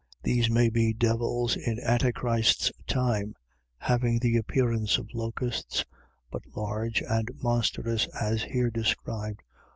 .These 0.23 0.49
may 0.49 0.71
be 0.71 0.93
devils 0.93 1.55
in 1.55 1.79
Antichrist's 1.79 2.71
time, 2.87 3.35
having 3.77 4.17
the 4.17 4.35
appearance 4.35 4.97
of 4.97 5.13
locusts, 5.13 5.85
but 6.31 6.41
large 6.55 7.03
and 7.07 7.29
monstrous, 7.39 8.07
as 8.19 8.41
here 8.41 8.71
described. 8.71 9.41